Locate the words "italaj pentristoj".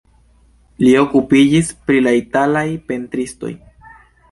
2.23-3.55